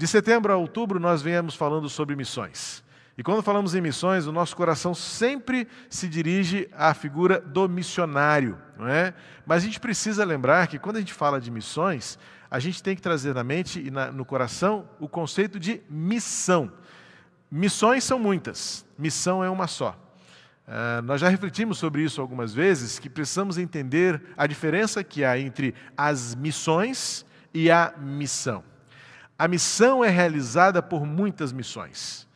[0.00, 2.82] De setembro a outubro, nós viemos falando sobre missões.
[3.18, 8.56] E quando falamos em missões, o nosso coração sempre se dirige à figura do missionário.
[8.78, 9.12] Não é?
[9.44, 12.18] Mas a gente precisa lembrar que quando a gente fala de missões,
[12.50, 16.72] a gente tem que trazer na mente e na, no coração o conceito de missão.
[17.50, 19.90] Missões são muitas, missão é uma só.
[20.66, 25.38] Uh, nós já refletimos sobre isso algumas vezes, que precisamos entender a diferença que há
[25.38, 28.69] entre as missões e a missão.
[29.40, 32.28] A missão é realizada por muitas missões.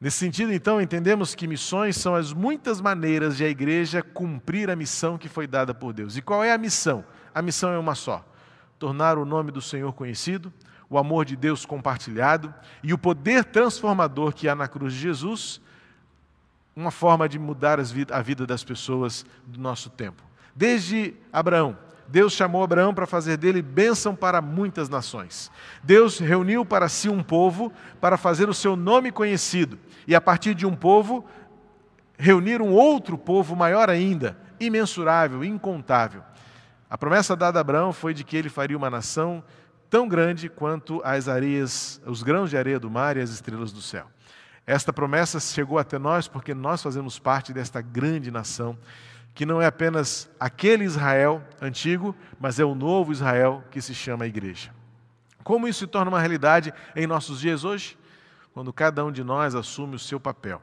[0.00, 4.74] Nesse sentido, então, entendemos que missões são as muitas maneiras de a igreja cumprir a
[4.74, 6.16] missão que foi dada por Deus.
[6.16, 7.04] E qual é a missão?
[7.34, 8.26] A missão é uma só:
[8.78, 10.50] tornar o nome do Senhor conhecido,
[10.88, 15.60] o amor de Deus compartilhado e o poder transformador que há na cruz de Jesus,
[16.74, 20.22] uma forma de mudar a vida das pessoas do nosso tempo.
[20.56, 21.76] Desde Abraão,
[22.08, 25.50] Deus chamou Abraão para fazer dele bênção para muitas nações.
[25.82, 29.78] Deus reuniu para si um povo para fazer o seu nome conhecido.
[30.06, 31.24] E a partir de um povo,
[32.18, 36.22] reunir um outro povo maior ainda, imensurável, incontável.
[36.88, 39.44] A promessa dada a Abraão foi de que ele faria uma nação
[39.90, 43.82] tão grande quanto as areias, os grãos de areia do mar e as estrelas do
[43.82, 44.06] céu.
[44.66, 48.78] Esta promessa chegou até nós porque nós fazemos parte desta grande nação
[49.38, 54.26] que não é apenas aquele Israel antigo, mas é o novo Israel que se chama
[54.26, 54.74] igreja.
[55.44, 57.96] Como isso se torna uma realidade em nossos dias hoje?
[58.52, 60.60] Quando cada um de nós assume o seu papel.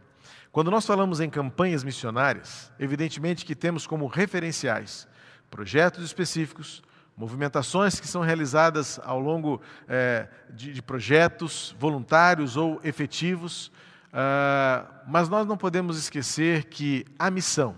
[0.51, 5.07] Quando nós falamos em campanhas missionárias, evidentemente que temos como referenciais
[5.49, 6.83] projetos específicos,
[7.15, 13.67] movimentações que são realizadas ao longo é, de, de, projetos voluntários ou efetivos,
[14.11, 17.77] uh, mas nós não podemos esquecer que a missão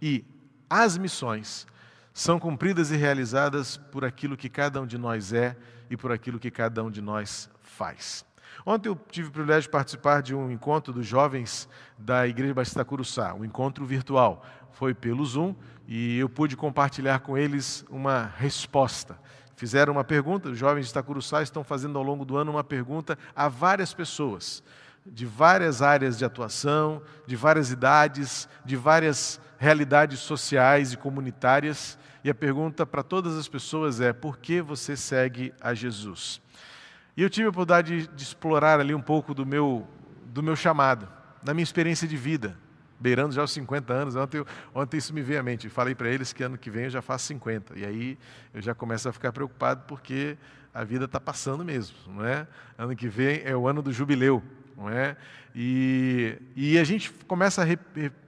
[0.00, 0.24] e
[0.68, 1.66] as missões
[2.12, 5.56] são cumpridas e realizadas por aquilo que cada um de nós é
[5.88, 8.24] e por aquilo que cada um de nós faz.
[8.66, 12.84] Ontem eu tive o privilégio de participar de um encontro dos jovens da Igreja Batista
[12.84, 14.44] Curuçá, um encontro virtual.
[14.72, 15.54] Foi pelo Zoom
[15.86, 19.18] e eu pude compartilhar com eles uma resposta.
[19.56, 23.18] Fizeram uma pergunta, os jovens de Itacuruçá estão fazendo ao longo do ano uma pergunta
[23.34, 24.62] a várias pessoas,
[25.04, 31.98] de várias áreas de atuação, de várias idades, de várias realidades sociais e comunitárias.
[32.24, 36.40] E a pergunta para todas as pessoas é: por que você segue a Jesus?
[37.16, 39.86] E eu tive a oportunidade de, explorar ali um pouco do meu,
[40.26, 41.08] do meu chamado,
[41.42, 42.56] da minha experiência de vida,
[43.00, 44.14] beirando já os 50 anos.
[44.14, 45.68] Ontem, ontem isso me veio à mente.
[45.68, 47.76] Falei para eles que ano que vem eu já faço 50.
[47.76, 48.18] E aí
[48.54, 50.38] eu já começo a ficar preocupado porque
[50.72, 52.46] a vida está passando mesmo, não é?
[52.76, 54.40] Ano que vem é o ano do jubileu
[54.78, 55.16] não é?
[55.52, 57.76] E, e a gente começa a re,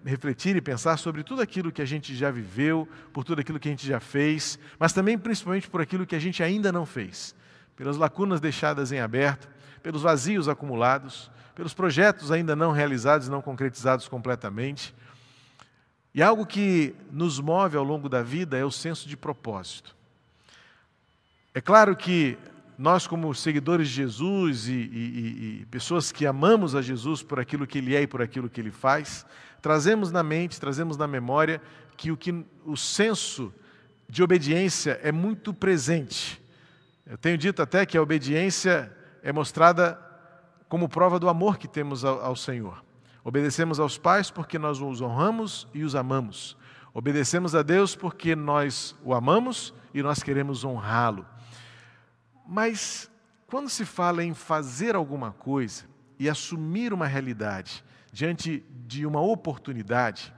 [0.04, 3.68] refletir e pensar sobre tudo aquilo que a gente já viveu, por tudo aquilo que
[3.68, 7.36] a gente já fez, mas também principalmente por aquilo que a gente ainda não fez,
[7.76, 9.48] pelas lacunas deixadas em aberto,
[9.80, 14.92] pelos vazios acumulados, pelos projetos ainda não realizados, não concretizados completamente.
[16.12, 19.96] E algo que nos move ao longo da vida é o senso de propósito.
[21.54, 22.36] É claro que
[22.80, 27.66] nós, como seguidores de Jesus e, e, e, pessoas que amamos a Jesus por aquilo
[27.66, 29.26] que Ele é e por aquilo que Ele faz,
[29.60, 31.60] trazemos na mente, trazemos na memória
[31.94, 33.52] que o, que, o senso
[34.08, 36.42] de obediência é muito presente.
[37.04, 38.90] Eu tenho dito até que a obediência
[39.22, 40.00] é mostrada
[40.66, 42.82] como prova do amor que temos ao, ao Senhor.
[43.22, 46.56] Obedecemos aos pais porque nós os honramos e os amamos.
[46.94, 51.26] Obedecemos a Deus porque nós o amamos e nós queremos honrá-lo.
[52.52, 53.08] Mas
[53.46, 55.84] quando se fala em fazer alguma coisa
[56.18, 60.34] e assumir uma realidade diante de uma oportunidade,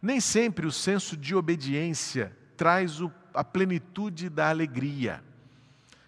[0.00, 5.22] nem sempre o senso de obediência traz o, a plenitude da alegria.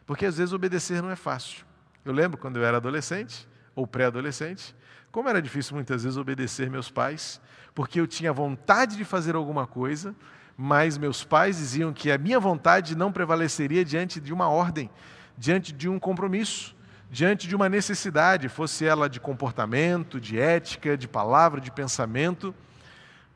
[0.07, 1.67] Porque às vezes obedecer não é fácil.
[2.07, 4.75] Eu lembro quando eu era adolescente ou pré-adolescente,
[5.13, 7.39] como era difícil muitas vezes obedecer meus pais,
[7.75, 10.17] porque eu tinha vontade de fazer alguma coisa,
[10.57, 14.91] mas meus pais diziam que a minha vontade não prevaleceria diante de uma ordem
[15.37, 16.75] diante de um compromisso,
[17.11, 22.55] diante de uma necessidade, fosse ela de comportamento, de ética, de palavra, de pensamento.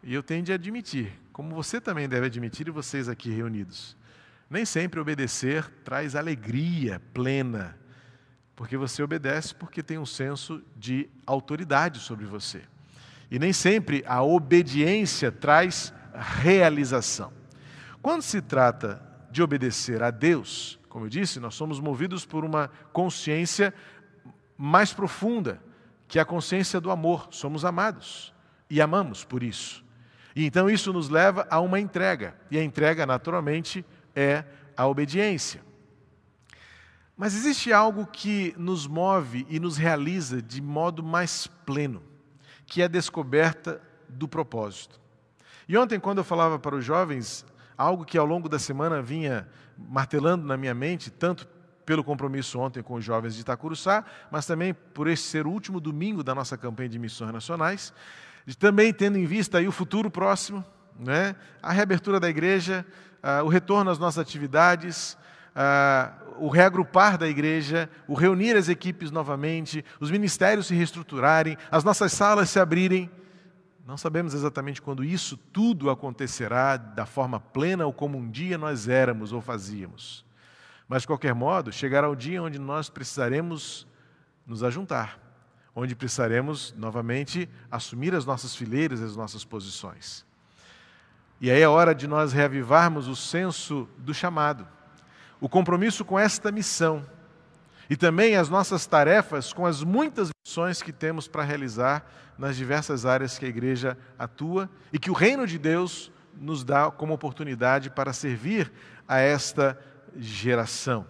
[0.02, 3.96] E eu tenho de admitir, como você também deve admitir, e vocês aqui reunidos,
[4.50, 7.76] nem sempre obedecer traz alegria plena,
[8.56, 12.62] porque você obedece porque tem um senso de autoridade sobre você.
[13.30, 17.32] E nem sempre a obediência traz realização.
[18.00, 22.69] Quando se trata de obedecer a Deus, como eu disse, nós somos movidos por uma
[22.93, 23.75] consciência
[24.56, 25.61] mais profunda,
[26.06, 27.29] que é a consciência do amor.
[27.31, 28.32] Somos amados
[28.69, 29.85] e amamos por isso.
[30.35, 34.44] E então isso nos leva a uma entrega, e a entrega, naturalmente, é
[34.76, 35.62] a obediência.
[37.17, 42.00] Mas existe algo que nos move e nos realiza de modo mais pleno,
[42.64, 45.00] que é a descoberta do propósito.
[45.69, 47.44] E ontem, quando eu falava para os jovens,
[47.76, 51.46] algo que ao longo da semana vinha martelando na minha mente, tanto
[51.86, 55.80] pelo compromisso ontem com os jovens de Itacuruçá, mas também por este ser o último
[55.80, 57.94] domingo da nossa campanha de missões nacionais,
[58.58, 60.64] também tendo em vista aí o futuro próximo,
[60.98, 61.34] né?
[61.62, 62.84] a reabertura da igreja,
[63.22, 65.16] uh, o retorno às nossas atividades,
[65.54, 71.84] uh, o reagrupar da igreja, o reunir as equipes novamente, os ministérios se reestruturarem, as
[71.84, 73.10] nossas salas se abrirem.
[73.88, 78.87] Não sabemos exatamente quando isso tudo acontecerá da forma plena ou como um dia nós
[78.87, 80.26] éramos ou fazíamos.
[80.87, 83.87] Mas, de qualquer modo, chegará o dia onde nós precisaremos
[84.46, 85.19] nos ajuntar,
[85.75, 90.23] onde precisaremos novamente assumir as nossas fileiras, as nossas posições.
[91.40, 94.69] E aí é hora de nós reavivarmos o senso do chamado,
[95.40, 97.06] o compromisso com esta missão
[97.88, 102.06] e também as nossas tarefas com as muitas missões que temos para realizar
[102.38, 106.90] nas diversas áreas que a igreja atua e que o reino de Deus nos dá
[106.90, 108.70] como oportunidade para servir
[109.06, 109.79] a esta
[110.17, 111.06] geração.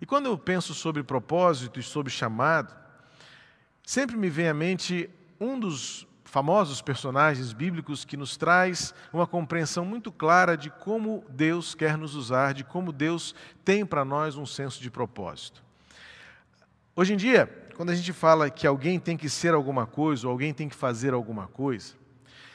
[0.00, 2.74] E quando eu penso sobre propósito e sobre chamado,
[3.84, 9.84] sempre me vem à mente um dos famosos personagens bíblicos que nos traz uma compreensão
[9.84, 13.34] muito clara de como Deus quer nos usar, de como Deus
[13.64, 15.62] tem para nós um senso de propósito.
[16.94, 17.46] Hoje em dia,
[17.76, 20.76] quando a gente fala que alguém tem que ser alguma coisa ou alguém tem que
[20.76, 21.94] fazer alguma coisa,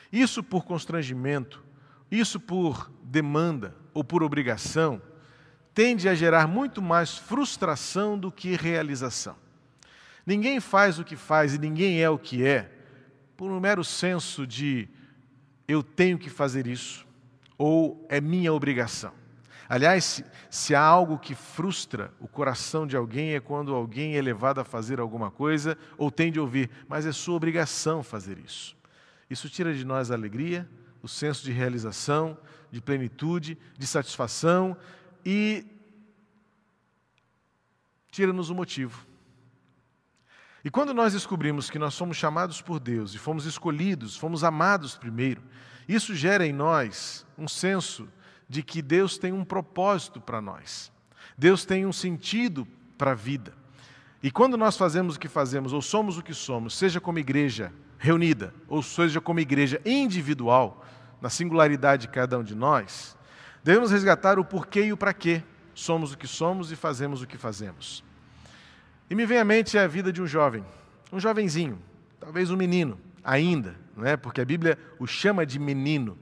[0.10, 1.62] isso por constrangimento,
[2.10, 5.01] isso por demanda ou por obrigação,
[5.74, 9.36] tende a gerar muito mais frustração do que realização.
[10.25, 12.75] Ninguém faz o que faz e ninguém é o que é
[13.35, 14.87] por um mero senso de
[15.67, 17.05] eu tenho que fazer isso
[17.57, 19.13] ou é minha obrigação.
[19.67, 24.21] Aliás, se, se, há algo que frustra o coração de alguém é quando alguém é
[24.21, 28.77] levado a fazer alguma coisa ou tem de ouvir, mas é sua obrigação fazer isso.
[29.27, 30.69] Isso tira de nós a alegria,
[31.01, 32.37] o senso de realização,
[32.71, 34.77] de plenitude, de satisfação
[35.25, 35.65] e
[38.11, 39.05] tira-nos o motivo.
[40.65, 44.95] E quando nós descobrimos que nós somos chamados por Deus e fomos escolhidos, fomos amados
[44.95, 45.44] primeiro,
[45.88, 48.09] isso gera em nós um senso
[48.50, 50.91] de que Deus tem um propósito para nós.
[51.38, 52.67] Deus tem um sentido
[52.97, 53.53] para a vida.
[54.23, 57.71] E quando nós fazemos o que fazemos, ou somos o que somos, seja como igreja
[58.00, 60.83] reunida, ou seja como igreja individual,
[61.21, 63.15] na singularidade de cada um de nós,
[63.63, 65.44] devemos resgatar o porquê e o para quê
[65.75, 68.03] somos o que somos e fazemos o que fazemos.
[69.10, 70.66] E me vem à mente a vida de um jovem,
[71.12, 71.80] um jovenzinho,
[72.19, 74.18] talvez um menino, ainda, não é?
[74.18, 76.18] porque a Bíblia o chama de menino.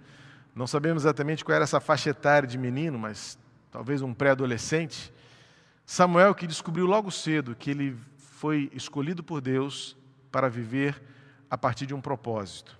[0.53, 3.37] Não sabemos exatamente qual era essa faixa etária de menino, mas
[3.71, 5.13] talvez um pré-adolescente.
[5.85, 9.95] Samuel, que descobriu logo cedo que ele foi escolhido por Deus
[10.31, 11.01] para viver
[11.49, 12.77] a partir de um propósito.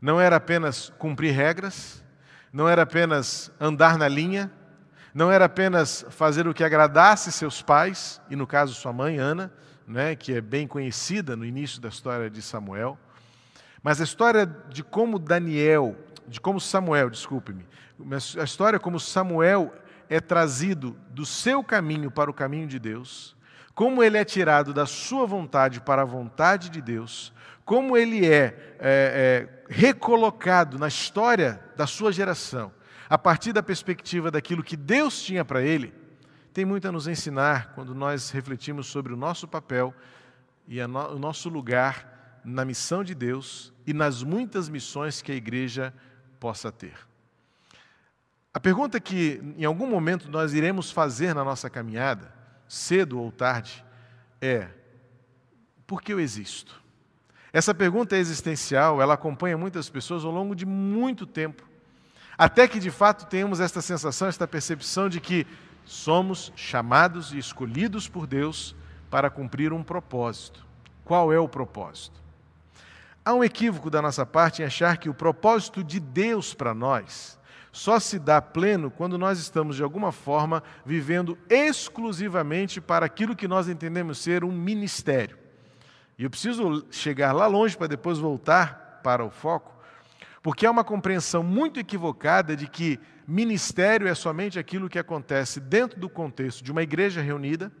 [0.00, 2.02] Não era apenas cumprir regras,
[2.52, 4.50] não era apenas andar na linha,
[5.16, 9.50] não era apenas fazer o que agradasse seus pais, e no caso sua mãe, Ana,
[9.88, 12.98] né, que é bem conhecida no início da história de Samuel,
[13.82, 15.96] mas a história de como Daniel,
[16.28, 17.64] de como Samuel, desculpe-me,
[18.38, 19.72] a história como Samuel
[20.06, 23.34] é trazido do seu caminho para o caminho de Deus,
[23.74, 27.32] como ele é tirado da sua vontade para a vontade de Deus,
[27.64, 32.70] como ele é, é, é recolocado na história da sua geração
[33.08, 35.92] a partir da perspectiva daquilo que Deus tinha para ele,
[36.52, 39.94] tem muito a nos ensinar quando nós refletimos sobre o nosso papel
[40.66, 45.34] e no, o nosso lugar na missão de Deus e nas muitas missões que a
[45.34, 45.92] igreja
[46.40, 46.96] possa ter.
[48.54, 52.32] A pergunta que em algum momento nós iremos fazer na nossa caminhada,
[52.66, 53.84] cedo ou tarde,
[54.40, 54.68] é:
[55.86, 56.82] por que eu existo?
[57.52, 61.68] Essa pergunta existencial, ela acompanha muitas pessoas ao longo de muito tempo.
[62.38, 65.46] Até que de fato tenhamos esta sensação, esta percepção de que
[65.84, 68.74] somos chamados e escolhidos por Deus
[69.10, 70.66] para cumprir um propósito.
[71.04, 72.20] Qual é o propósito?
[73.24, 77.38] Há um equívoco da nossa parte em achar que o propósito de Deus para nós
[77.72, 83.46] só se dá pleno quando nós estamos, de alguma forma, vivendo exclusivamente para aquilo que
[83.46, 85.36] nós entendemos ser um ministério.
[86.18, 89.75] E eu preciso chegar lá longe para depois voltar para o foco,
[90.46, 95.98] porque há uma compreensão muito equivocada de que ministério é somente aquilo que acontece dentro
[95.98, 97.72] do contexto de uma igreja reunida,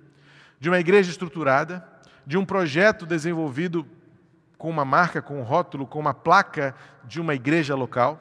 [0.58, 1.88] de uma igreja estruturada,
[2.26, 3.86] de um projeto desenvolvido
[4.58, 8.20] com uma marca, com um rótulo, com uma placa de uma igreja local.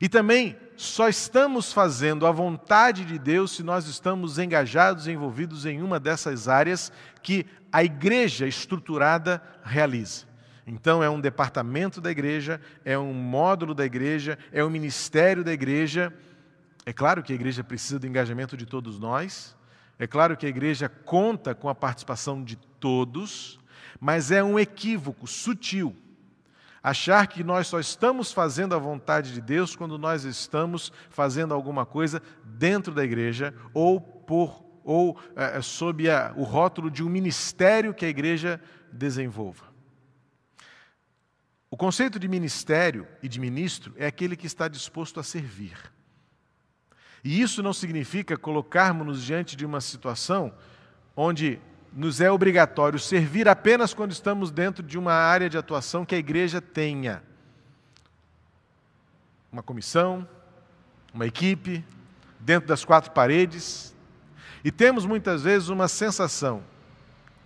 [0.00, 5.66] E também só estamos fazendo a vontade de Deus se nós estamos engajados e envolvidos
[5.66, 10.27] em uma dessas áreas que a igreja estruturada realiza.
[10.70, 15.52] Então, é um departamento da igreja, é um módulo da igreja, é um ministério da
[15.52, 16.12] igreja.
[16.84, 19.56] É claro que a igreja precisa do engajamento de todos nós,
[19.98, 23.58] é claro que a igreja conta com a participação de todos,
[23.98, 25.96] mas é um equívoco sutil
[26.80, 31.84] achar que nós só estamos fazendo a vontade de Deus quando nós estamos fazendo alguma
[31.84, 37.92] coisa dentro da igreja ou por ou é, sob a, o rótulo de um ministério
[37.92, 38.58] que a igreja
[38.90, 39.67] desenvolva.
[41.70, 45.76] O conceito de ministério e de ministro é aquele que está disposto a servir.
[47.22, 50.52] E isso não significa colocarmos-nos diante de uma situação
[51.14, 51.60] onde
[51.92, 56.18] nos é obrigatório servir apenas quando estamos dentro de uma área de atuação que a
[56.18, 57.22] igreja tenha
[59.50, 60.28] uma comissão,
[61.12, 61.84] uma equipe,
[62.38, 63.94] dentro das quatro paredes.
[64.62, 66.62] E temos muitas vezes uma sensação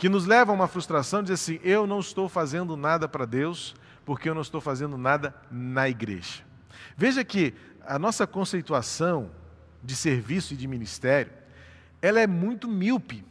[0.02, 3.72] que nos leva a uma frustração dizer assim: eu não estou fazendo nada para Deus
[4.04, 6.42] porque eu não estou fazendo nada na igreja.
[6.96, 7.54] Veja que
[7.86, 9.30] a nossa conceituação
[9.80, 11.32] de serviço e de ministério,
[12.02, 13.24] ela é muito míope.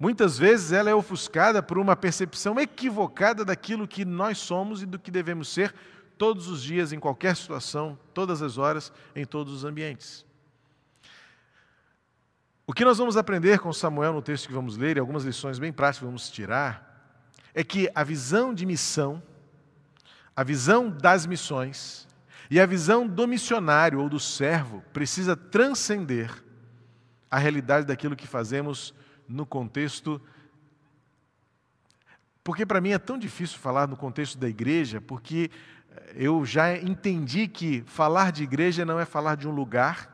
[0.00, 4.98] Muitas vezes ela é ofuscada por uma percepção equivocada daquilo que nós somos e do
[4.98, 5.74] que devemos ser
[6.16, 10.24] todos os dias, em qualquer situação, todas as horas, em todos os ambientes.
[12.64, 15.58] O que nós vamos aprender com Samuel no texto que vamos ler, e algumas lições
[15.58, 17.18] bem práticas vamos tirar,
[17.52, 19.22] é que a visão de missão,
[20.34, 22.06] a visão das missões
[22.48, 26.30] e a visão do missionário ou do servo precisa transcender
[27.30, 28.94] a realidade daquilo que fazemos
[29.26, 30.20] no contexto.
[32.44, 35.50] Porque para mim é tão difícil falar no contexto da igreja, porque
[36.14, 40.11] eu já entendi que falar de igreja não é falar de um lugar,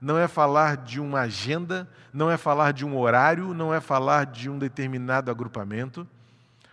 [0.00, 4.24] não é falar de uma agenda, não é falar de um horário, não é falar
[4.24, 6.08] de um determinado agrupamento,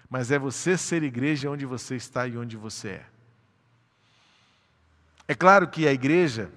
[0.09, 3.05] mas é você ser igreja onde você está e onde você é.
[5.27, 6.49] É claro que a igreja,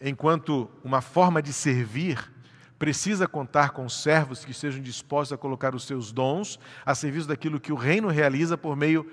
[0.00, 2.32] enquanto uma forma de servir,
[2.78, 7.60] precisa contar com servos que estejam dispostos a colocar os seus dons a serviço daquilo
[7.60, 9.06] que o reino realiza por meio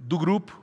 [0.00, 0.60] do grupo,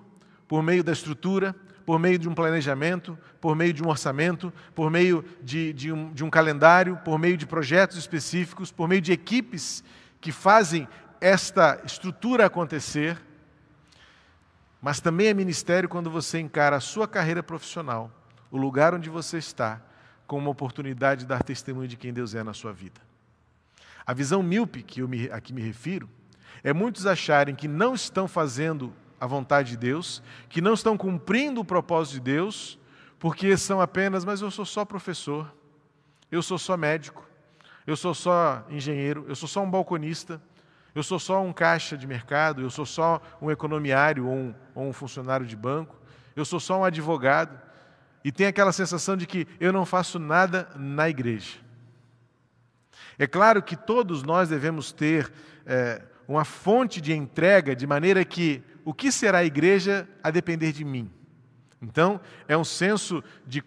[0.50, 1.56] por meio da estrutura,
[1.92, 6.14] por meio de um planejamento, por meio de um orçamento, por meio de, de, um,
[6.14, 9.84] de um calendário, por meio de projetos específicos, por meio de equipes
[10.22, 10.88] que fazem
[11.20, 13.22] esta estrutura acontecer.
[14.82, 18.10] Mas também é ministério quando você encara a sua carreira profissional,
[18.50, 19.82] o lugar onde você está,
[20.26, 23.02] como uma oportunidade de dar testemunho de quem Deus é na sua vida.
[24.08, 26.10] A visão míope que eu me, a que me refiro
[26.64, 31.62] é muitos acharem que não estão fazendo a vontade de Deus, que não estão cumprindo
[31.62, 32.80] o propósito de Deus,
[33.20, 35.54] porque são apenas, mas eu sou só professor,
[36.32, 37.24] eu sou só médico,
[37.86, 40.42] eu sou só engenheiro, eu sou só um balconista,
[40.96, 44.88] eu sou só um caixa de mercado, eu sou só um economiário ou um, ou
[44.88, 45.96] um funcionário de banco,
[46.36, 47.62] eu sou só um advogado
[48.24, 51.60] e tem aquela sensação de que eu não faço nada na igreja.
[53.20, 55.32] É claro que todos nós devemos ter
[55.64, 60.74] é, uma fonte de entrega, de maneira que o que será a igreja a depender
[60.74, 61.10] de mim.
[61.82, 63.64] Então, é um senso de,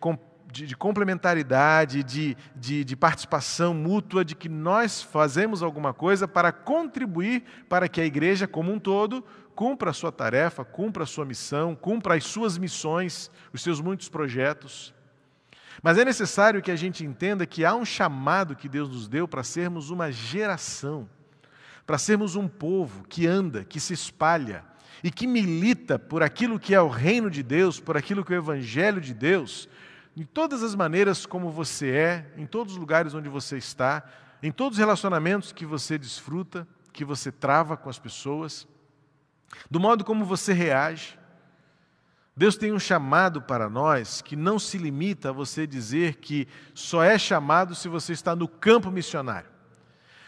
[0.53, 6.53] de, de complementaridade, de, de, de participação mútua, de que nós fazemos alguma coisa para
[6.53, 11.25] contribuir para que a igreja como um todo cumpra a sua tarefa, cumpra a sua
[11.25, 14.93] missão, cumpra as suas missões, os seus muitos projetos.
[15.83, 19.27] Mas é necessário que a gente entenda que há um chamado que Deus nos deu
[19.27, 21.09] para sermos uma geração,
[21.87, 24.74] para sermos um povo que anda, que se espalha
[25.05, 28.37] e que milita por aquilo que é o reino de Deus, por aquilo que é
[28.37, 29.69] o evangelho de Deus,
[30.17, 34.03] em todas as maneiras como você é, em todos os lugares onde você está,
[34.43, 38.67] em todos os relacionamentos que você desfruta, que você trava com as pessoas
[39.71, 41.19] do modo como você reage.
[42.35, 47.05] Deus tem um chamado para nós que não se limita a você dizer que só
[47.05, 49.54] é chamado se você está no campo missionário.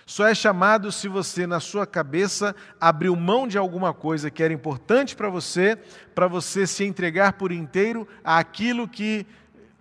[0.08, 4.54] Só é chamado se você, na sua cabeça, abriu mão de alguma coisa que era
[4.54, 5.74] importante para você,
[6.14, 9.26] para você se entregar por inteiro àquilo que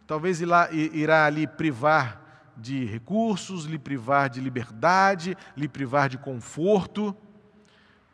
[0.08, 7.15] talvez irá lhe privar de recursos, lhe privar de liberdade, lhe privar de conforto.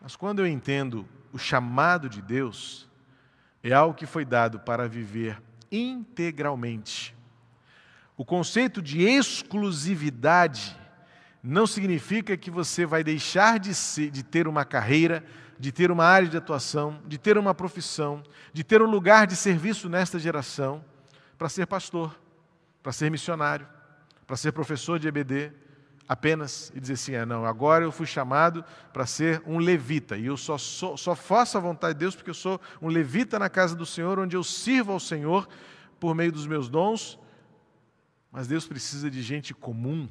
[0.02, 2.90] Mas quando eu entendo o chamado de Deus
[3.64, 5.42] é algo que foi dado para viver
[5.72, 7.16] integralmente.
[8.18, 10.78] O conceito de exclusividade
[11.44, 15.24] não significa que você vai deixar de, ser, de ter uma carreira,
[15.58, 19.36] de ter uma área de atuação, de ter uma profissão, de ter um lugar de
[19.36, 20.84] serviço nesta geração,
[21.38, 22.16] para ser pastor,
[22.84, 23.68] para ser missionário,
[24.28, 25.52] para ser professor de EBD,
[26.08, 30.26] apenas e dizer assim: é, não, agora eu fui chamado para ser um levita e
[30.26, 33.50] eu só, sou, só faço a vontade de Deus porque eu sou um levita na
[33.50, 35.48] casa do Senhor, onde eu sirvo ao Senhor
[36.00, 37.18] por meio dos meus dons.
[38.32, 40.08] Mas Deus precisa de gente comum,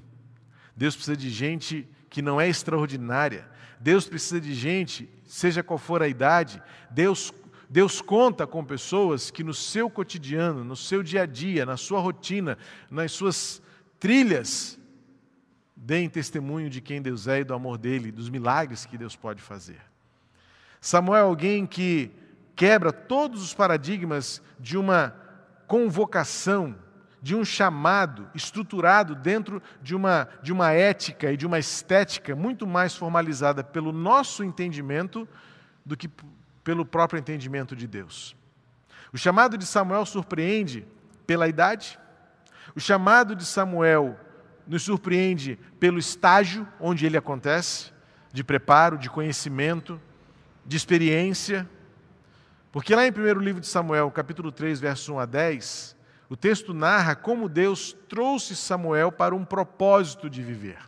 [0.81, 3.47] Deus precisa de gente que não é extraordinária,
[3.79, 7.35] Deus precisa de gente, seja qual for a idade, Deus
[7.69, 12.01] Deus conta com pessoas que no seu cotidiano, no seu dia a dia, na sua
[12.01, 12.57] rotina,
[12.91, 13.61] nas suas
[13.99, 14.79] trilhas,
[15.77, 19.43] deem testemunho de quem Deus é e do amor dele, dos milagres que Deus pode
[19.43, 19.81] fazer.
[20.81, 22.11] Samuel é alguém que
[22.57, 25.15] quebra todos os paradigmas de uma
[25.69, 26.75] convocação,
[27.23, 32.67] de um chamado estruturado dentro de uma, de uma ética e de uma estética muito
[32.67, 35.29] mais formalizada pelo nosso entendimento
[35.85, 36.09] do que
[36.65, 38.37] pelo próprio entendimento de Deus.
[39.13, 40.87] O chamado de Samuel surpreende
[41.27, 41.99] pela idade,
[42.75, 44.19] o chamado de Samuel
[44.67, 47.93] nos surpreende pelo estágio onde ele acontece,
[48.33, 50.01] de preparo, de conhecimento,
[50.65, 51.69] de experiência.
[52.71, 55.97] Porque lá em 1 livro de Samuel, capítulo 3, verso 1 a 10,
[56.31, 60.79] o texto narra como Deus trouxe Samuel para um propósito de viver.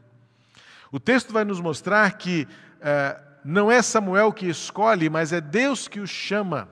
[0.92, 2.46] O texto vai nos mostrar que
[2.80, 6.68] eh, não é Samuel que escolhe, mas é Deus que o chama.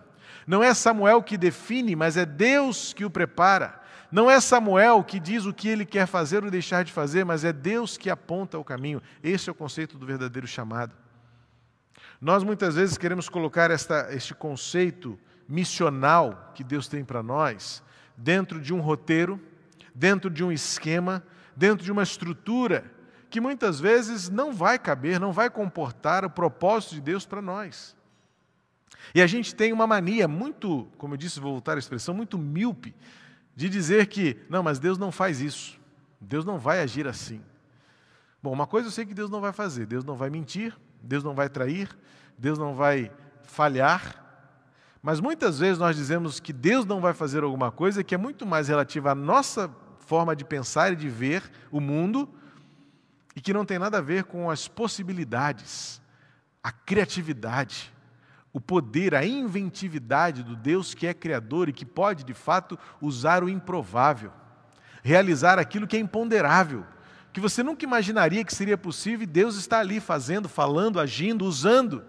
[0.47, 3.81] Não é Samuel que define, mas é Deus que o prepara.
[4.09, 7.45] Não é Samuel que diz o que ele quer fazer ou deixar de fazer, mas
[7.45, 9.03] é Deus que aponta o caminho.
[9.21, 10.95] Esse é o conceito do verdadeiro chamado.
[12.21, 17.83] Nós muitas vezes queremos colocar esta, este conceito missional que Deus tem para nós
[18.21, 19.41] dentro de um roteiro,
[19.95, 21.25] dentro de um esquema,
[21.57, 22.85] dentro de uma estrutura
[23.31, 27.97] que muitas vezes não vai caber, não vai comportar o propósito de Deus para nós.
[29.15, 32.37] E a gente tem uma mania muito, como eu disse, vou voltar à expressão, muito
[32.37, 32.95] míope,
[33.57, 35.79] de dizer que, não, mas Deus não faz isso,
[36.21, 37.41] Deus não vai agir assim.
[38.43, 41.23] Bom, uma coisa eu sei que Deus não vai fazer: Deus não vai mentir, Deus
[41.23, 41.89] não vai trair,
[42.39, 43.11] Deus não vai
[43.43, 44.20] falhar.
[45.03, 48.45] Mas muitas vezes nós dizemos que Deus não vai fazer alguma coisa que é muito
[48.45, 52.29] mais relativa à nossa forma de pensar e de ver o mundo
[53.35, 56.03] e que não tem nada a ver com as possibilidades,
[56.63, 57.93] a criatividade,
[58.53, 63.43] o poder, a inventividade do Deus que é criador e que pode, de fato, usar
[63.43, 64.33] o improvável,
[65.03, 66.85] realizar aquilo que é imponderável,
[67.33, 72.05] que você nunca imaginaria que seria possível e Deus está ali fazendo, falando, agindo, usando.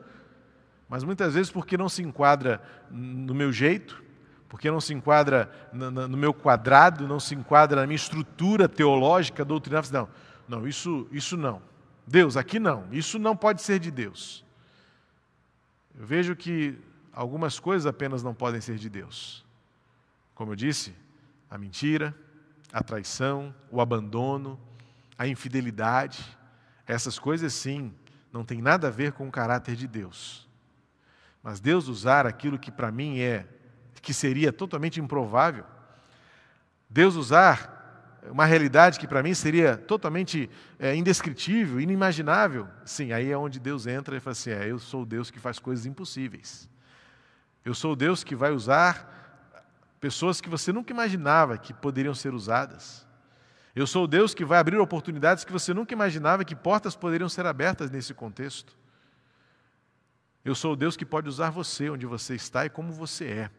[0.91, 4.04] Mas muitas vezes porque não se enquadra no meu jeito,
[4.49, 9.89] porque não se enquadra no meu quadrado, não se enquadra na minha estrutura teológica, doutrinária,
[9.89, 10.10] não,
[10.49, 11.62] não, isso, isso não.
[12.06, 14.43] Deus, aqui não, isso não pode ser de Deus.
[15.97, 16.77] Eu vejo que
[17.13, 19.45] algumas coisas apenas não podem ser de Deus.
[20.36, 20.93] Como eu disse,
[21.49, 22.13] a mentira,
[22.73, 24.60] a traição, o abandono,
[25.17, 26.38] a infidelidade,
[26.86, 27.93] essas coisas sim
[28.34, 30.51] não tem nada a ver com o caráter de Deus.
[31.41, 33.47] Mas Deus usar aquilo que para mim é
[34.01, 35.63] que seria totalmente improvável,
[36.89, 37.80] Deus usar
[38.30, 43.88] uma realidade que para mim seria totalmente é, indescritível, inimaginável, sim, aí é onde Deus
[43.88, 46.69] entra e fala assim: é, eu sou o Deus que faz coisas impossíveis.
[47.63, 49.19] Eu sou o Deus que vai usar
[49.99, 53.06] pessoas que você nunca imaginava que poderiam ser usadas.
[53.75, 57.30] Eu sou o Deus que vai abrir oportunidades que você nunca imaginava que portas poderiam
[57.30, 58.75] ser abertas nesse contexto.
[60.43, 63.51] Eu sou o Deus que pode usar você onde você está e como você é.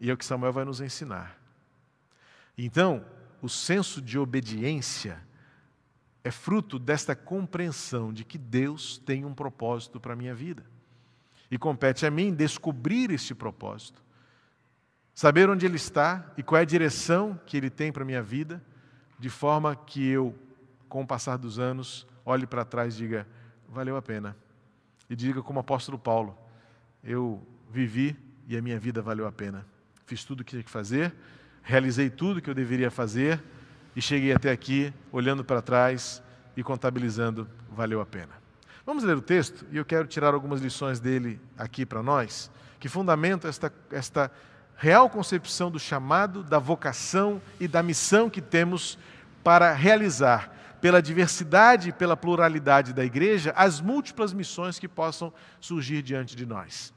[0.00, 1.38] E é o que Samuel vai nos ensinar.
[2.56, 3.04] Então,
[3.42, 5.22] o senso de obediência
[6.24, 10.64] é fruto desta compreensão de que Deus tem um propósito para a minha vida.
[11.50, 14.02] E compete a mim descobrir este propósito,
[15.14, 18.22] saber onde ele está e qual é a direção que ele tem para a minha
[18.22, 18.62] vida,
[19.18, 20.34] de forma que eu,
[20.88, 23.26] com o passar dos anos, olhe para trás e diga:
[23.68, 24.36] valeu a pena.
[25.08, 26.36] E diga como o apóstolo Paulo:
[27.02, 28.16] eu vivi
[28.46, 29.66] e a minha vida valeu a pena.
[30.06, 31.14] Fiz tudo o que tinha que fazer
[31.68, 33.38] realizei tudo que eu deveria fazer
[33.94, 36.22] e cheguei até aqui olhando para trás
[36.56, 38.32] e contabilizando, valeu a pena.
[38.86, 42.88] Vamos ler o texto e eu quero tirar algumas lições dele aqui para nós, que
[42.88, 44.30] fundamentam esta, esta
[44.78, 48.98] real concepção do chamado, da vocação e da missão que temos
[49.44, 56.02] para realizar, pela diversidade e pela pluralidade da igreja, as múltiplas missões que possam surgir
[56.02, 56.92] diante de nós.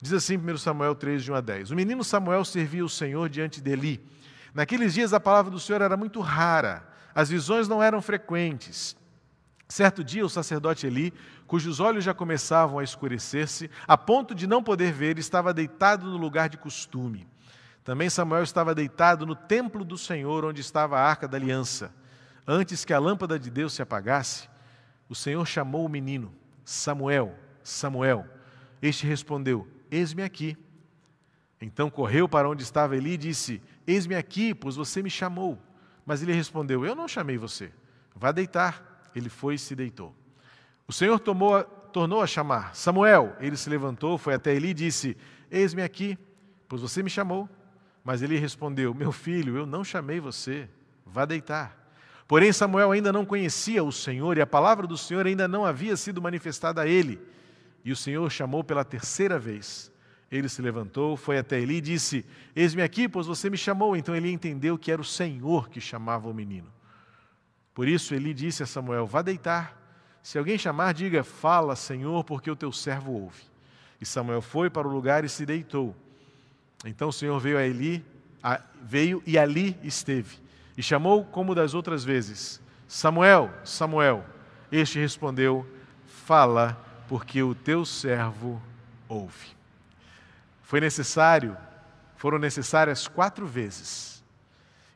[0.00, 1.70] Diz assim 1 Samuel 3, de 1 a 10.
[1.70, 4.04] O menino Samuel servia o Senhor diante de Eli.
[4.52, 8.96] Naqueles dias a palavra do Senhor era muito rara, as visões não eram frequentes.
[9.68, 11.14] Certo dia, o sacerdote Eli,
[11.46, 16.18] cujos olhos já começavam a escurecer-se, a ponto de não poder ver, estava deitado no
[16.18, 17.26] lugar de costume.
[17.84, 21.92] Também Samuel estava deitado no templo do Senhor, onde estava a arca da aliança.
[22.46, 24.48] Antes que a lâmpada de Deus se apagasse,
[25.08, 26.32] o Senhor chamou o menino:
[26.64, 28.26] Samuel, Samuel.
[28.80, 30.56] Este respondeu: Eis-me aqui.
[31.60, 35.58] Então correu para onde estava Eli e disse: Eis-me aqui, pois você me chamou.
[36.04, 37.72] Mas ele respondeu: Eu não chamei você.
[38.14, 39.10] Vá deitar.
[39.14, 40.14] Ele foi e se deitou.
[40.88, 43.36] O Senhor tomou, tornou a chamar: Samuel.
[43.38, 45.16] Ele se levantou, foi até Eli e disse:
[45.50, 46.18] Eis-me aqui,
[46.68, 47.48] pois você me chamou.
[48.02, 50.68] Mas ele respondeu: Meu filho, eu não chamei você,
[51.06, 51.81] vá deitar.
[52.26, 55.96] Porém, Samuel ainda não conhecia o Senhor e a palavra do Senhor ainda não havia
[55.96, 57.20] sido manifestada a ele.
[57.84, 59.92] E o Senhor chamou pela terceira vez.
[60.30, 62.24] Ele se levantou, foi até Eli e disse:
[62.56, 63.94] Eis-me aqui, pois você me chamou.
[63.94, 66.72] Então ele entendeu que era o Senhor que chamava o menino.
[67.74, 69.78] Por isso Eli disse a Samuel: Vá deitar.
[70.22, 73.42] Se alguém chamar, diga: Fala, Senhor, porque o teu servo ouve.
[74.00, 75.94] E Samuel foi para o lugar e se deitou.
[76.84, 78.04] Então o Senhor veio a Eli,
[78.42, 80.38] a, veio e ali esteve,
[80.76, 84.24] e chamou como das outras vezes: Samuel, Samuel.
[84.70, 85.66] Este respondeu:
[86.06, 88.60] Fala, porque o teu servo
[89.08, 89.56] ouve.
[90.62, 91.56] Foi necessário,
[92.16, 94.22] foram necessárias quatro vezes.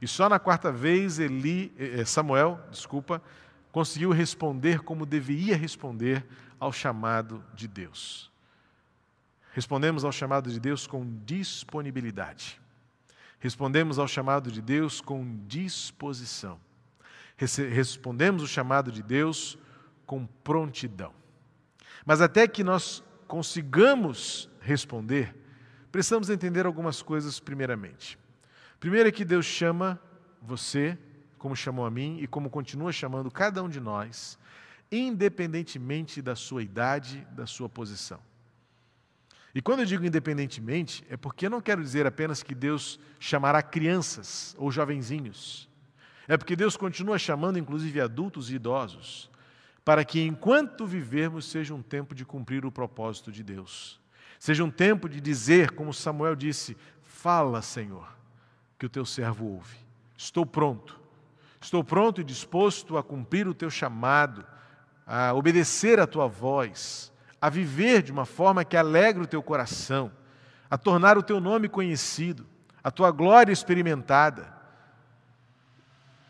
[0.00, 3.22] E só na quarta vez Eli, eh, eh, Samuel, desculpa,
[3.72, 6.24] conseguiu responder como deveria responder
[6.58, 8.30] ao chamado de Deus.
[9.52, 12.60] Respondemos ao chamado de Deus com disponibilidade.
[13.38, 16.58] Respondemos ao chamado de Deus com disposição.
[17.36, 19.58] Respondemos o chamado de Deus
[20.06, 21.12] com prontidão.
[22.04, 25.34] Mas até que nós consigamos responder,
[25.90, 28.18] precisamos entender algumas coisas primeiramente.
[28.80, 30.00] Primeiro é que Deus chama
[30.40, 30.96] você,
[31.38, 34.38] como chamou a mim e como continua chamando cada um de nós,
[34.90, 38.20] independentemente da sua idade, da sua posição.
[39.56, 43.62] E quando eu digo independentemente, é porque eu não quero dizer apenas que Deus chamará
[43.62, 45.66] crianças ou jovenzinhos.
[46.28, 49.30] É porque Deus continua chamando inclusive adultos e idosos,
[49.82, 53.98] para que enquanto vivermos seja um tempo de cumprir o propósito de Deus.
[54.38, 58.14] Seja um tempo de dizer, como Samuel disse: Fala, Senhor,
[58.78, 59.78] que o teu servo ouve.
[60.18, 61.00] Estou pronto.
[61.58, 64.44] Estou pronto e disposto a cumprir o teu chamado,
[65.06, 67.10] a obedecer a tua voz
[67.46, 70.10] a viver de uma forma que alegre o teu coração,
[70.68, 72.44] a tornar o teu nome conhecido,
[72.82, 74.52] a tua glória experimentada,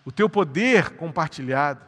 [0.04, 1.80] o teu poder compartilhado.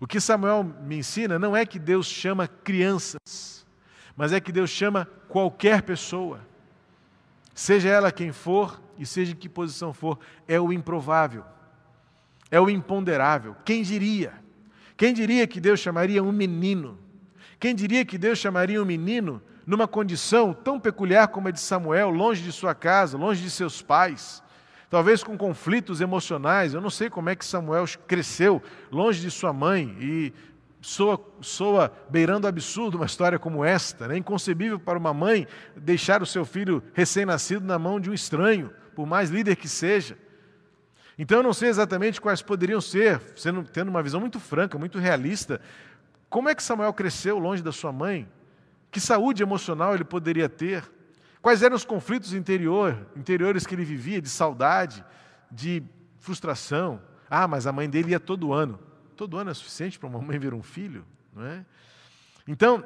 [0.00, 3.64] O que Samuel me ensina não é que Deus chama crianças,
[4.16, 6.40] mas é que Deus chama qualquer pessoa,
[7.54, 11.44] seja ela quem for e seja em que posição for, é o improvável,
[12.50, 13.54] é o imponderável.
[13.64, 14.32] Quem diria?
[14.96, 16.98] Quem diria que Deus chamaria um menino?
[17.60, 22.08] Quem diria que Deus chamaria um menino numa condição tão peculiar como a de Samuel,
[22.08, 24.42] longe de sua casa, longe de seus pais,
[24.88, 26.72] talvez com conflitos emocionais.
[26.72, 30.32] Eu não sei como é que Samuel cresceu longe de sua mãe e
[30.80, 34.06] soa, soa beirando absurdo uma história como esta.
[34.06, 34.16] É né?
[34.16, 35.46] inconcebível para uma mãe
[35.76, 40.16] deixar o seu filho recém-nascido na mão de um estranho, por mais líder que seja.
[41.18, 44.98] Então eu não sei exatamente quais poderiam ser, sendo, tendo uma visão muito franca, muito
[44.98, 45.60] realista,
[46.30, 48.26] como é que Samuel cresceu longe da sua mãe?
[48.88, 50.88] Que saúde emocional ele poderia ter?
[51.42, 55.04] Quais eram os conflitos interior, interiores que ele vivia, de saudade,
[55.50, 55.82] de
[56.20, 57.02] frustração?
[57.28, 58.78] Ah, mas a mãe dele ia todo ano.
[59.16, 61.04] Todo ano é suficiente para uma mãe ver um filho?
[61.34, 61.64] Não é?
[62.46, 62.84] Então,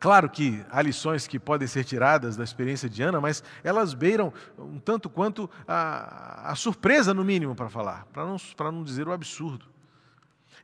[0.00, 4.32] claro que há lições que podem ser tiradas da experiência de Ana, mas elas beiram
[4.58, 9.06] um tanto quanto a, a surpresa, no mínimo, para falar, para não, para não dizer
[9.06, 9.73] o absurdo.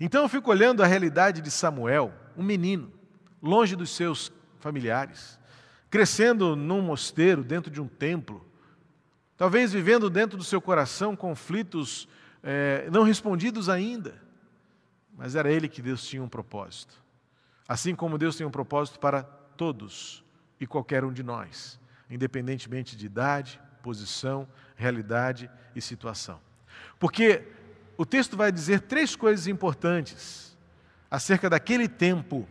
[0.01, 2.91] Então eu fico olhando a realidade de Samuel, um menino,
[3.43, 5.39] longe dos seus familiares,
[5.91, 8.43] crescendo num mosteiro, dentro de um templo,
[9.37, 12.09] talvez vivendo dentro do seu coração conflitos
[12.43, 14.15] é, não respondidos ainda,
[15.17, 16.95] mas era ele que Deus tinha um propósito.
[17.69, 20.25] Assim como Deus tem um propósito para todos
[20.59, 26.41] e qualquer um de nós, independentemente de idade, posição, realidade e situação.
[26.99, 27.47] Porque
[28.01, 30.57] o texto vai dizer três coisas importantes
[31.11, 32.49] acerca daquele tempo.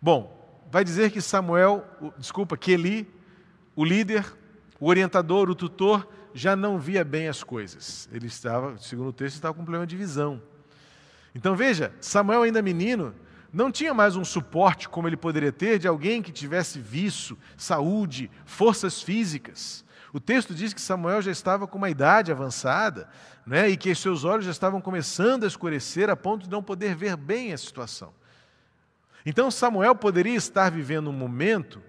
[0.00, 1.84] Bom, vai dizer que Samuel,
[2.16, 3.12] desculpa, que Eli,
[3.74, 4.24] o líder,
[4.78, 8.08] o orientador, o tutor, já não via bem as coisas.
[8.12, 10.40] Ele estava, segundo o texto, estava com problema de visão.
[11.34, 13.12] Então veja, Samuel ainda menino,
[13.52, 18.30] não tinha mais um suporte como ele poderia ter de alguém que tivesse vício, saúde,
[18.46, 19.83] forças físicas.
[20.14, 23.08] O texto diz que Samuel já estava com uma idade avançada
[23.44, 26.94] né, e que seus olhos já estavam começando a escurecer a ponto de não poder
[26.94, 28.14] ver bem a situação.
[29.26, 31.82] Então Samuel poderia estar vivendo um momento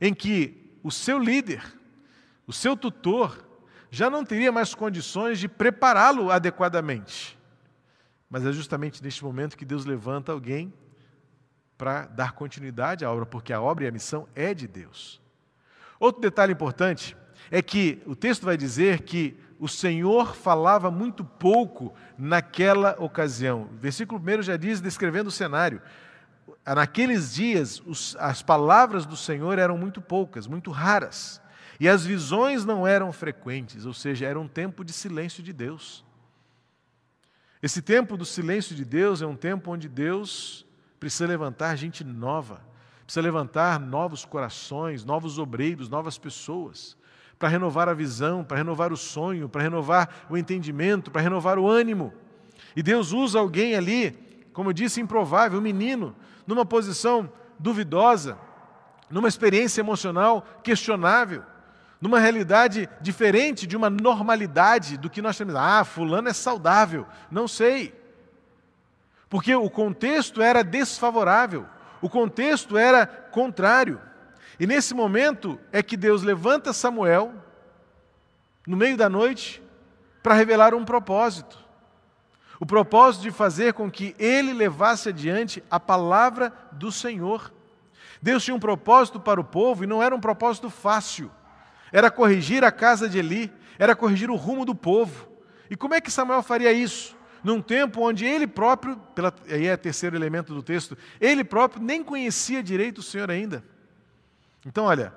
[0.00, 1.64] em que o seu líder,
[2.46, 3.44] o seu tutor,
[3.90, 7.36] já não teria mais condições de prepará-lo adequadamente.
[8.30, 10.72] Mas é justamente neste momento que Deus levanta alguém
[11.76, 15.20] para dar continuidade à obra, porque a obra e a missão é de Deus.
[15.98, 17.16] Outro detalhe importante
[17.50, 23.68] é que o texto vai dizer que o Senhor falava muito pouco naquela ocasião.
[23.72, 25.80] O versículo 1 já diz, descrevendo o cenário.
[26.66, 31.40] Naqueles dias, os, as palavras do Senhor eram muito poucas, muito raras.
[31.78, 36.04] E as visões não eram frequentes, ou seja, era um tempo de silêncio de Deus.
[37.62, 40.66] Esse tempo do silêncio de Deus é um tempo onde Deus
[41.00, 42.60] precisa levantar gente nova,
[43.04, 46.96] precisa levantar novos corações, novos obreiros, novas pessoas,
[47.44, 51.68] para renovar a visão, para renovar o sonho, para renovar o entendimento, para renovar o
[51.68, 52.10] ânimo.
[52.74, 54.18] E Deus usa alguém ali,
[54.54, 58.38] como eu disse, improvável, um menino, numa posição duvidosa,
[59.10, 61.42] numa experiência emocional questionável
[62.00, 65.54] numa realidade diferente de uma normalidade do que nós temos.
[65.54, 67.06] Ah, fulano é saudável.
[67.30, 67.94] Não sei.
[69.28, 71.66] Porque o contexto era desfavorável,
[72.02, 74.00] o contexto era contrário.
[74.58, 77.34] E nesse momento é que Deus levanta Samuel,
[78.66, 79.62] no meio da noite,
[80.22, 81.58] para revelar um propósito.
[82.60, 87.52] O propósito de fazer com que ele levasse adiante a palavra do Senhor.
[88.22, 91.30] Deus tinha um propósito para o povo e não era um propósito fácil
[91.94, 95.28] era corrigir a casa de Eli, era corrigir o rumo do povo.
[95.70, 97.16] E como é que Samuel faria isso?
[97.44, 101.80] Num tempo onde ele próprio, pela, aí é o terceiro elemento do texto, ele próprio
[101.80, 103.64] nem conhecia direito o Senhor ainda.
[104.66, 105.12] Então, olha,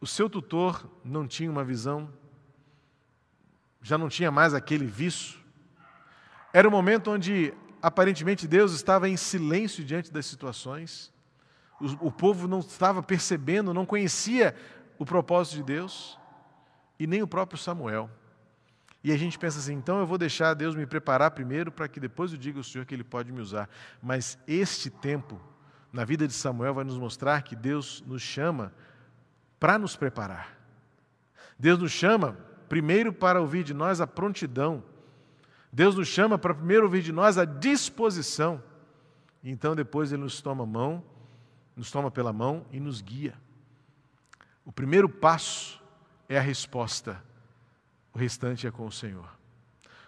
[0.00, 2.08] o seu tutor não tinha uma visão,
[3.82, 5.38] já não tinha mais aquele vício.
[6.52, 7.52] Era um momento onde
[7.82, 11.12] aparentemente Deus estava em silêncio diante das situações.
[11.80, 14.54] O, o povo não estava percebendo, não conhecia
[14.98, 16.18] o propósito de Deus
[16.98, 18.10] e nem o próprio Samuel.
[19.02, 22.00] E a gente pensa assim, então eu vou deixar Deus me preparar primeiro para que
[22.00, 23.68] depois eu diga ao Senhor que Ele pode me usar.
[24.02, 25.40] Mas este tempo
[25.92, 28.72] na vida de Samuel vai nos mostrar que Deus nos chama
[29.58, 30.56] para nos preparar.
[31.58, 32.36] Deus nos chama
[32.68, 34.82] primeiro para ouvir de nós a prontidão.
[35.72, 38.62] Deus nos chama para primeiro ouvir de nós a disposição.
[39.42, 41.02] Então depois Ele nos toma mão,
[41.74, 43.34] nos toma pela mão e nos guia.
[44.64, 45.82] O primeiro passo
[46.28, 47.22] é a resposta,
[48.12, 49.28] o restante é com o Senhor.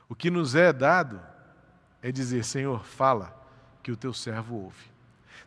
[0.08, 1.20] O que nos é dado
[2.02, 3.34] é dizer: Senhor, fala,
[3.82, 4.90] que o teu servo ouve.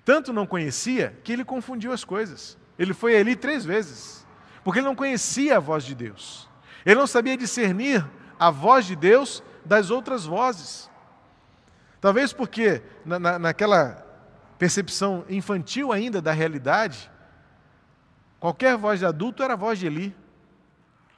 [0.06, 2.58] Tanto não conhecia que ele confundiu as coisas.
[2.78, 4.26] Ele foi ali três vezes,
[4.64, 6.50] porque ele não conhecia a voz de Deus.
[6.86, 8.06] Ele não sabia discernir
[8.40, 10.90] a voz de Deus das outras vozes.
[12.02, 14.06] Talvez porque, na, na, naquela
[14.58, 17.10] percepção infantil ainda da realidade,
[18.44, 20.14] Qualquer voz de adulto era a voz de Eli.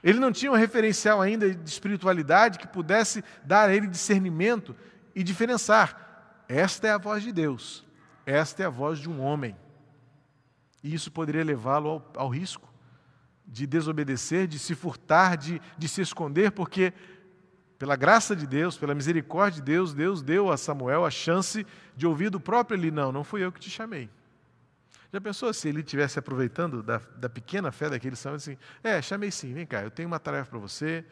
[0.00, 4.76] Ele não tinha um referencial ainda de espiritualidade que pudesse dar a ele discernimento
[5.12, 6.44] e diferenciar.
[6.48, 7.84] Esta é a voz de Deus,
[8.26, 9.56] esta é a voz de um homem.
[10.82, 12.68] E isso poderia levá-lo ao, ao, risco
[13.46, 16.92] de desobedecer, de se furtar, de, de se esconder, porque,
[17.78, 21.64] pela graça de Deus, pela misericórdia de Deus, Deus deu a Samuel a chance
[21.96, 24.10] de ouvir do próprio Eli: Não, não fui eu que te chamei.
[25.12, 29.30] Já pensou se ele estivesse aproveitando da, da pequena fé daquele Samuel assim, é, chamei
[29.30, 31.04] sim, vem cá, eu tenho uma tarefa para você,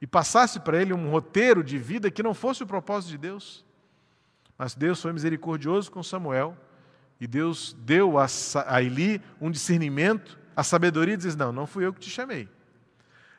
[0.00, 3.64] e passasse para ele um roteiro de vida que não fosse o propósito de Deus.
[4.60, 6.54] Mas Deus foi misericordioso com Samuel,
[7.18, 8.26] e Deus deu a,
[8.66, 12.46] a Eli um discernimento, a sabedoria, e diz: Não, não fui eu que te chamei.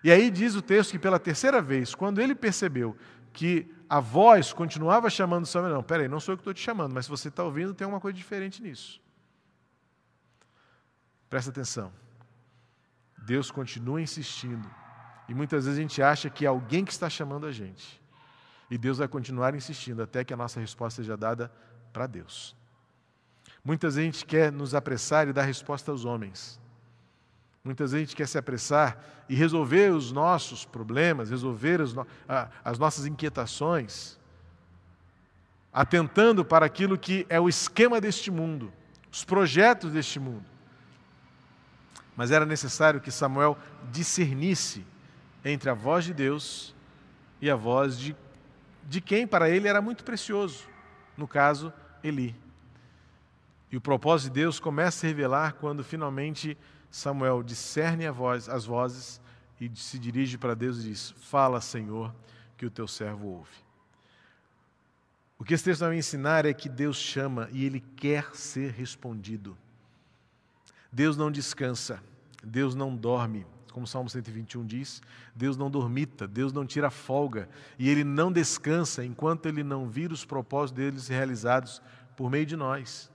[0.04, 2.98] E aí diz o texto que pela terceira vez, quando ele percebeu
[3.32, 6.92] que a voz continuava chamando Samuel, não, peraí, não sou eu que estou te chamando,
[6.92, 9.00] mas se você está ouvindo, tem uma coisa diferente nisso.
[11.30, 11.94] Presta atenção.
[13.16, 14.68] Deus continua insistindo.
[15.30, 18.01] E muitas vezes a gente acha que é alguém que está chamando a gente.
[18.72, 21.52] E Deus vai continuar insistindo até que a nossa resposta seja dada
[21.92, 22.56] para Deus.
[23.62, 26.58] Muitas vezes a gente quer nos apressar e dar resposta aos homens.
[27.62, 32.08] Muitas vezes a gente quer se apressar e resolver os nossos problemas, resolver no...
[32.64, 34.18] as nossas inquietações,
[35.74, 38.72] atentando para aquilo que é o esquema deste mundo,
[39.12, 40.46] os projetos deste mundo.
[42.16, 43.58] Mas era necessário que Samuel
[43.92, 44.86] discernisse
[45.44, 46.74] entre a voz de Deus
[47.42, 48.16] e a voz de,
[48.88, 50.68] de quem para ele era muito precioso,
[51.18, 51.72] no caso,
[52.04, 52.36] Eli.
[53.72, 56.58] E o propósito de Deus começa a se revelar quando finalmente
[56.90, 59.22] Samuel discerne voz, as vozes
[59.60, 62.14] e se dirige para Deus e diz: Fala, Senhor,
[62.58, 63.72] que o teu servo ouve.
[65.40, 68.72] O que esse texto vai me ensinar é que Deus chama e ele quer ser
[68.72, 69.58] respondido.
[70.92, 72.04] Deus não descansa.
[72.44, 75.02] Deus não dorme, como o Salmo 121 diz,
[75.36, 80.12] Deus não dormita, Deus não tira folga e Ele não descansa enquanto Ele não vir
[80.12, 81.82] os propósitos deles realizados
[82.16, 83.10] por meio de nós.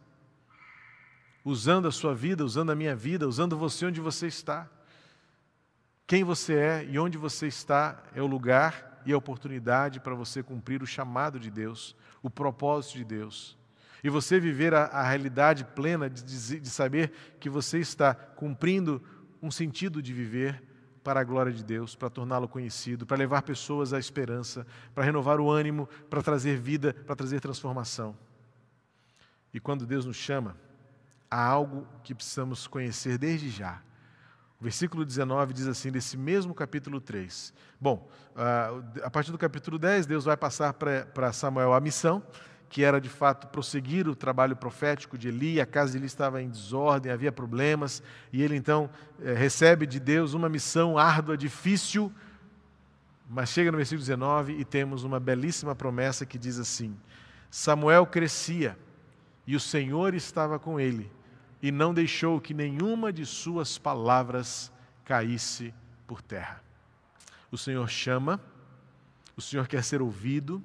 [1.44, 4.68] Usando a sua vida, usando a minha vida, usando você onde você está.
[6.06, 10.42] Quem você é e onde você está é o lugar e a oportunidade para você
[10.42, 13.56] cumprir o chamado de Deus, o propósito de Deus.
[14.02, 19.02] E você viver a, a realidade plena de, de, de saber que você está cumprindo
[19.42, 20.62] um sentido de viver
[21.04, 25.40] para a glória de Deus, para torná-lo conhecido, para levar pessoas à esperança, para renovar
[25.40, 28.16] o ânimo, para trazer vida, para trazer transformação.
[29.54, 30.56] E quando Deus nos chama,
[31.30, 33.80] há algo que precisamos conhecer desde já.
[34.60, 37.54] O versículo 19 diz assim, desse mesmo capítulo 3.
[37.80, 38.10] Bom,
[39.04, 42.22] a partir do capítulo 10, Deus vai passar para Samuel a missão
[42.68, 45.60] que era de fato prosseguir o trabalho profético de Eli.
[45.60, 48.02] A casa de Eli estava em desordem, havia problemas,
[48.32, 48.90] e ele então
[49.22, 52.12] é, recebe de Deus uma missão árdua, difícil,
[53.28, 56.96] mas chega no versículo 19 e temos uma belíssima promessa que diz assim:
[57.50, 58.76] Samuel crescia
[59.46, 61.10] e o Senhor estava com ele,
[61.62, 64.72] e não deixou que nenhuma de suas palavras
[65.04, 65.72] caísse
[66.06, 66.62] por terra.
[67.50, 68.40] O Senhor chama,
[69.36, 70.62] o Senhor quer ser ouvido,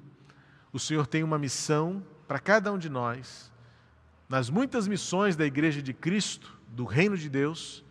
[0.72, 3.52] o Senhor tem uma missão para cada um de nós.
[4.28, 7.84] Nas muitas missões da Igreja de Cristo, do Reino de Deus,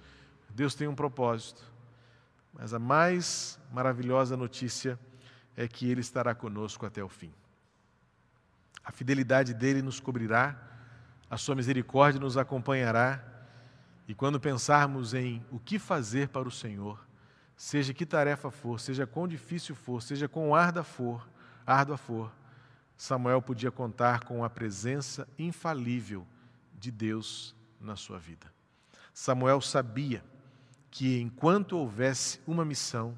[0.50, 1.63] Deus tem um propósito.
[2.54, 5.00] Mas a mais maravilhosa notícia
[5.56, 7.32] é que Ele estará conosco até o fim.
[8.84, 10.60] A fidelidade dele nos cobrirá,
[11.30, 13.24] a sua misericórdia nos acompanhará,
[14.08, 17.00] e quando pensarmos em o que fazer para o Senhor,
[17.56, 21.30] seja que tarefa for, seja quão difícil for, seja quão árdua for,
[21.65, 22.32] árdua for,
[23.02, 26.24] Samuel podia contar com a presença infalível
[26.78, 28.54] de Deus na sua vida.
[29.12, 30.24] Samuel sabia
[30.92, 33.18] que enquanto houvesse uma missão,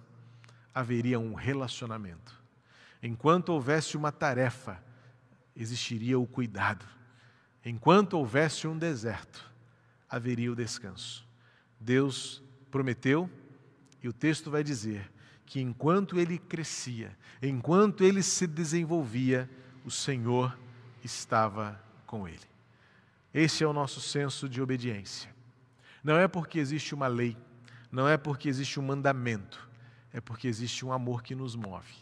[0.73, 2.41] haveria um relacionamento.
[3.01, 4.81] Enquanto houvesse uma tarefa,
[5.53, 6.85] existiria o cuidado.
[7.65, 9.51] Enquanto houvesse um deserto,
[10.09, 11.27] haveria o descanso.
[11.77, 12.41] Deus
[12.71, 13.29] prometeu,
[14.01, 15.11] e o texto vai dizer
[15.45, 19.49] que enquanto ele crescia, enquanto ele se desenvolvia,
[19.85, 20.57] o Senhor
[21.03, 22.39] estava com ele.
[23.33, 25.33] Esse é o nosso senso de obediência.
[26.03, 27.37] Não é porque existe uma lei,
[27.91, 29.67] não é porque existe um mandamento,
[30.11, 31.93] é porque existe um amor que nos move.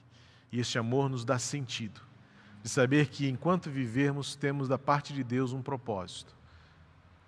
[0.51, 2.01] E esse amor nos dá sentido,
[2.61, 6.35] de saber que enquanto vivermos, temos da parte de Deus um propósito: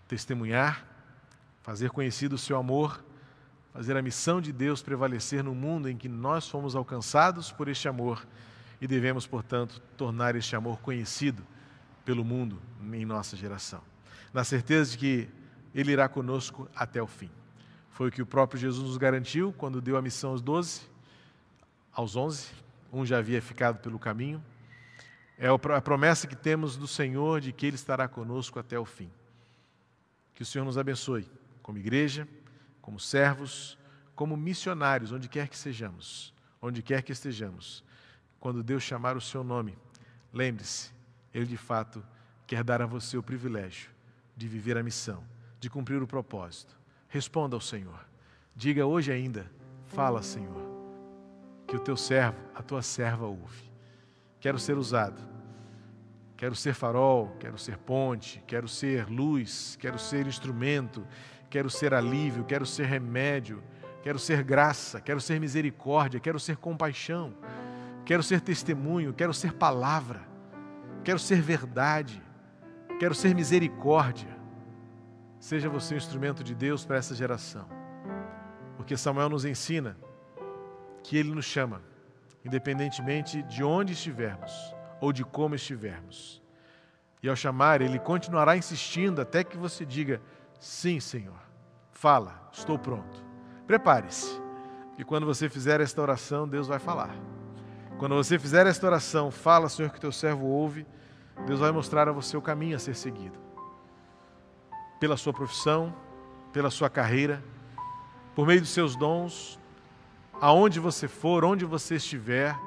[0.08, 0.86] testemunhar,
[1.62, 3.04] fazer conhecido o seu amor,
[3.72, 7.88] fazer a missão de Deus prevalecer no mundo em que nós fomos alcançados por este
[7.88, 8.28] amor
[8.84, 11.42] e devemos, portanto, tornar este amor conhecido
[12.04, 13.82] pelo mundo em nossa geração.
[14.34, 15.30] Na certeza de que
[15.74, 17.32] Ele irá conosco até o fim.
[17.92, 20.82] Foi o que o próprio Jesus nos garantiu quando deu a missão aos doze,
[21.94, 22.50] aos onze,
[22.92, 24.44] um já havia ficado pelo caminho.
[25.38, 29.10] É a promessa que temos do Senhor de que Ele estará conosco até o fim.
[30.36, 31.26] Que o Senhor nos abençoe,
[31.62, 32.28] como igreja,
[32.82, 33.78] como servos,
[34.14, 37.82] como missionários, onde quer que sejamos, onde quer que estejamos
[38.44, 39.74] quando Deus chamar o seu nome,
[40.34, 40.92] lembre-se,
[41.34, 42.04] Ele de fato
[42.46, 43.90] quer dar a você o privilégio
[44.36, 45.24] de viver a missão,
[45.62, 46.78] de cumprir o propósito.
[47.08, 48.06] Responda ao Senhor.
[48.54, 49.50] Diga hoje ainda:
[49.86, 50.62] Fala, Senhor,
[51.66, 53.72] que o teu servo, a tua serva ouve.
[54.42, 55.22] Quero ser usado.
[56.36, 61.08] Quero ser farol, quero ser ponte, quero ser luz, quero ser instrumento,
[61.50, 63.64] quero ser alívio, quero ser remédio,
[64.02, 67.34] quero ser graça, quero ser misericórdia, quero ser compaixão
[68.06, 70.22] quero ser testemunho, quero ser palavra,
[71.04, 72.22] quero ser verdade,
[73.00, 74.34] quero ser misericórdia.
[75.40, 77.68] Seja você um instrumento de Deus para essa geração,
[78.78, 79.98] porque Samuel nos ensina
[81.04, 81.82] que Ele nos chama,
[82.46, 84.52] independentemente de onde estivermos
[85.02, 86.42] ou de como estivermos.
[87.22, 90.22] E ao chamar, Ele continuará insistindo até que você diga:
[90.60, 91.40] Sim, Senhor,
[91.92, 93.24] fala, estou pronto.
[93.68, 94.42] Prepare-se,
[94.98, 97.16] e quando você fizer esta oração, Deus vai falar.
[97.98, 100.86] Quando você fizer esta oração, fala, Senhor, que teu servo ouve,
[101.46, 103.38] Deus vai mostrar a você o caminho a ser seguido.
[105.00, 105.94] Pela sua profissão,
[106.52, 107.44] pela sua carreira,
[108.36, 109.60] por meio dos seus dons,
[110.42, 112.58] aonde você for, onde você estiver,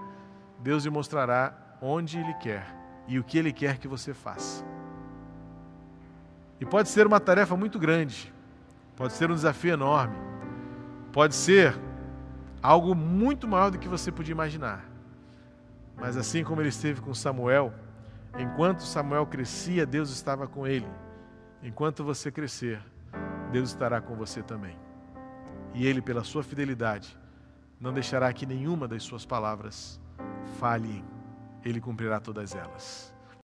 [0.61, 2.66] Deus lhe mostrará onde Ele quer
[3.07, 4.64] e o que Ele quer que você faça.
[6.61, 8.33] E pode ser uma tarefa muito grande,
[8.97, 10.16] pode ser um desafio enorme,
[11.12, 11.79] pode ser
[12.62, 14.96] algo muito maior do que você podia imaginar.
[15.97, 17.73] Mas assim como ele esteve com Samuel,
[18.39, 20.87] enquanto Samuel crescia, Deus estava com ele.
[21.63, 22.81] Enquanto você crescer,
[23.51, 24.77] Deus estará com você também.
[25.75, 27.19] E Ele, pela sua fidelidade,
[27.81, 30.01] não deixará que nenhuma das suas palavras
[30.59, 31.05] falhem.
[31.65, 33.16] Ele cumprirá todas elas.